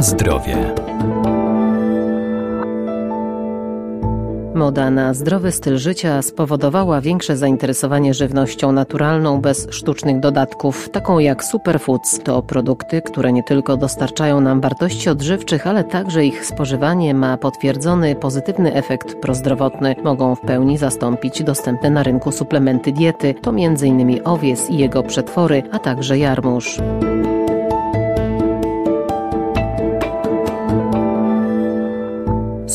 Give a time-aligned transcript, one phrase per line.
[0.00, 0.56] Zdrowie.
[4.54, 11.44] Moda na zdrowy styl życia spowodowała większe zainteresowanie żywnością naturalną bez sztucznych dodatków, taką jak
[11.44, 12.20] superfoods.
[12.22, 18.14] To produkty, które nie tylko dostarczają nam wartości odżywczych, ale także ich spożywanie ma potwierdzony
[18.14, 19.96] pozytywny efekt prozdrowotny.
[20.04, 24.20] Mogą w pełni zastąpić dostępne na rynku suplementy diety, to m.in.
[24.24, 26.80] owies i jego przetwory, a także jarmuż.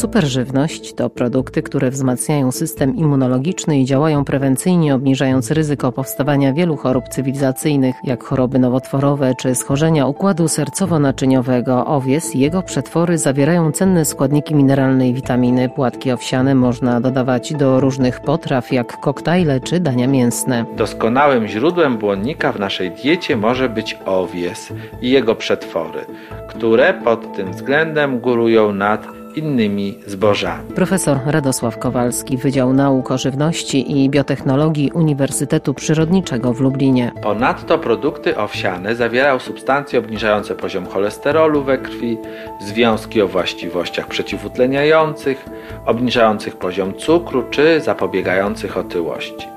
[0.05, 7.09] Superżywność to produkty, które wzmacniają system immunologiczny i działają prewencyjnie, obniżając ryzyko powstawania wielu chorób
[7.09, 11.85] cywilizacyjnych, jak choroby nowotworowe czy schorzenia układu sercowo-naczyniowego.
[11.85, 15.69] Owies i jego przetwory zawierają cenne składniki mineralne i witaminy.
[15.69, 20.65] Płatki owsiane można dodawać do różnych potraw, jak koktajle czy dania mięsne.
[20.77, 26.05] Doskonałym źródłem błonnika w naszej diecie może być owies i jego przetwory,
[26.49, 30.73] które pod tym względem górują nad innymi zbożami.
[30.75, 37.11] Profesor Radosław Kowalski, Wydział Nauk o Żywności i Biotechnologii Uniwersytetu Przyrodniczego w Lublinie.
[37.23, 42.17] Ponadto produkty owsiane zawierają substancje obniżające poziom cholesterolu we krwi,
[42.61, 45.45] związki o właściwościach przeciwutleniających,
[45.85, 49.47] obniżających poziom cukru czy zapobiegających otyłości.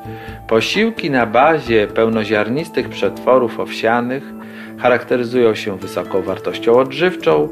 [0.49, 4.23] Posiłki na bazie pełnoziarnistych przetworów owsianych
[4.79, 7.49] charakteryzują się wysoką wartością odżywczą,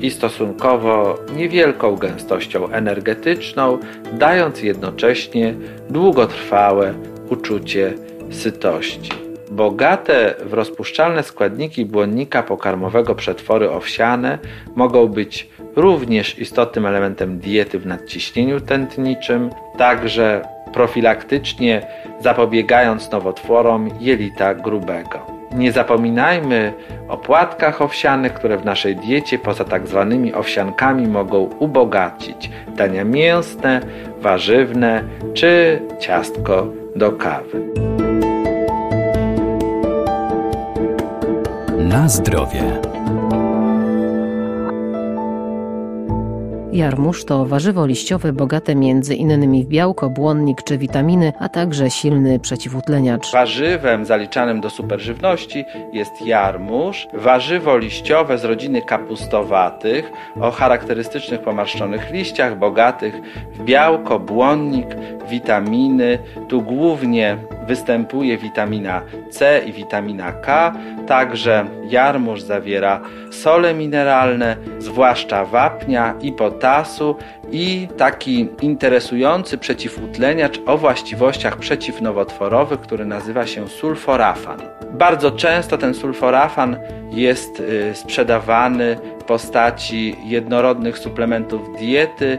[0.00, 3.78] i stosunkowo niewielką gęstością energetyczną,
[4.12, 5.54] dając jednocześnie
[5.90, 6.94] długotrwałe
[7.30, 7.94] uczucie
[8.30, 9.10] sytości.
[9.50, 14.38] Bogate w rozpuszczalne składniki błonnika pokarmowego przetwory owsiane
[14.76, 21.86] mogą być również istotnym elementem diety w nadciśnieniu tętniczym, także profilaktycznie
[22.20, 25.37] zapobiegając nowotworom jelita grubego.
[25.54, 26.72] Nie zapominajmy
[27.08, 33.80] o płatkach owsianych, które w naszej diecie poza tak zwanymi owsiankami mogą ubogacić dania mięsne,
[34.20, 35.02] warzywne
[35.34, 37.62] czy ciastko do kawy.
[41.78, 42.87] Na zdrowie.
[46.72, 52.38] Jarmuż to warzywo liściowe bogate między innymi w białko, błonnik czy witaminy, a także silny
[52.38, 53.32] przeciwutleniacz.
[53.32, 62.58] Warzywem zaliczanym do superżywności jest jarmuż, warzywo liściowe z rodziny kapustowatych o charakterystycznych pomarszczonych liściach,
[62.58, 63.14] bogatych
[63.54, 64.86] w białko, błonnik,
[65.30, 66.18] witaminy.
[66.48, 67.36] Tu głównie
[67.68, 70.74] występuje witamina C i witamina K.
[71.06, 77.16] Także jarmuż zawiera sole mineralne, zwłaszcza wapnia i potasu
[77.50, 84.58] i taki interesujący przeciwutleniacz o właściwościach przeciwnowotworowych, który nazywa się sulforafan.
[84.90, 86.76] Bardzo często ten sulforafan
[87.10, 92.38] jest y, sprzedawany w postaci jednorodnych suplementów diety,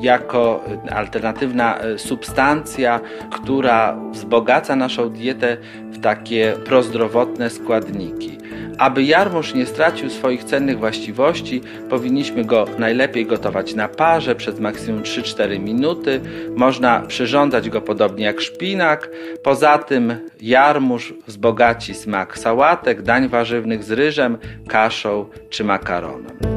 [0.00, 5.56] jako alternatywna e, substancja, która wzbogaca naszą dietę
[5.90, 8.38] w takie prozdrowotne składniki.
[8.78, 15.02] Aby jarmuż nie stracił swoich cennych właściwości, powinniśmy go najlepiej gotować na parze przez maksimum
[15.02, 16.20] 3-4 minuty.
[16.56, 19.10] Można przyrządzać go podobnie jak szpinak.
[19.42, 26.55] Poza tym jarmuż wzbogaci smak sałatek, dań warzywnych z ryżem, kaszą czy makaronem.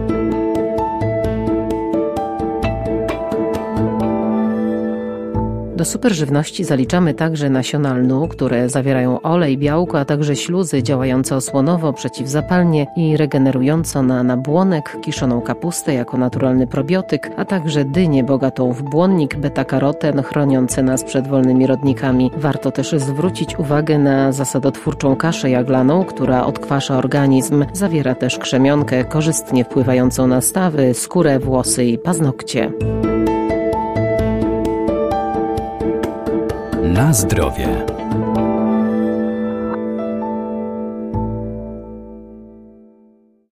[5.80, 11.94] Do superżywności zaliczamy także nasiona lnu, które zawierają olej, białko, a także śluzy działające osłonowo,
[11.94, 18.84] przeciwzapalnie i regenerująco na nabłonek, kiszoną kapustę jako naturalny probiotyk, a także dynię bogatą w
[18.84, 22.32] błonnik, beta-karoten chroniące nas przed wolnymi rodnikami.
[22.38, 27.66] Warto też zwrócić uwagę na zasadotwórczą kaszę jaglaną, która odkwasza organizm.
[27.74, 32.72] Zawiera też krzemionkę korzystnie wpływającą na stawy, skórę, włosy i paznokcie.
[37.00, 37.86] Na zdrowie.